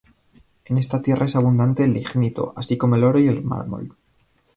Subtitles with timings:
[0.65, 3.95] En esta tierra es abundante el lignito, así como el oro y el mármol.